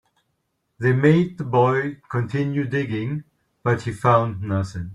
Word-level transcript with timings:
They 0.79 0.93
made 0.93 1.37
the 1.37 1.43
boy 1.43 1.99
continue 2.09 2.63
digging, 2.65 3.23
but 3.61 3.81
he 3.83 3.91
found 3.93 4.41
nothing. 4.41 4.89